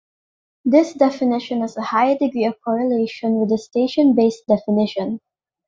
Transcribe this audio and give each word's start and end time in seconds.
This 0.65 0.95
definition 0.95 1.61
has 1.61 1.77
a 1.77 1.83
high 1.83 2.17
degree 2.17 2.45
of 2.45 2.59
correlation 2.65 3.35
with 3.39 3.49
the 3.49 3.59
station-based 3.59 4.47
definition. 4.47 5.19